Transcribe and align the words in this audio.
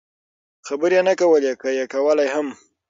خبرې 0.67 0.95
یې 0.99 1.05
نه 1.07 1.13
کولې، 1.19 1.53
که 1.61 1.67
یې 1.77 1.85
کولای 1.93 2.27
هم. 2.33 2.47